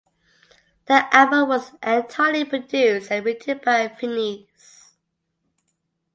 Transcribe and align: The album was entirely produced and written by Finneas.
The 0.87 1.15
album 1.15 1.49
was 1.49 1.73
entirely 1.83 2.43
produced 2.43 3.11
and 3.11 3.23
written 3.23 3.59
by 3.63 3.87
Finneas. 3.87 4.93